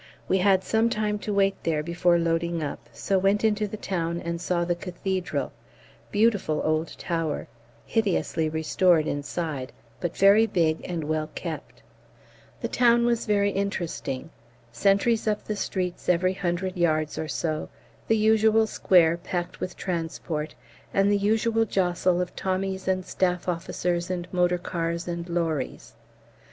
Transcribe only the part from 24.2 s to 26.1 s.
motor cars and lorries.